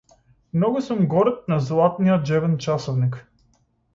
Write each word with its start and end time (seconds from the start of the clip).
Многу 0.53 0.79
сум 0.85 1.03
горд 1.11 1.43
на 1.51 1.59
златниот 1.67 2.25
џебен 2.31 2.57
часовник. 2.65 3.21